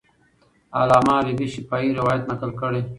[0.79, 2.81] علامه حبیبي شفاهي روایت نقل کړی.